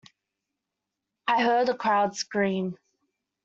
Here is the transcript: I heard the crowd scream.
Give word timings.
I 1.27 1.43
heard 1.43 1.67
the 1.67 1.75
crowd 1.75 2.15
scream. 2.15 2.75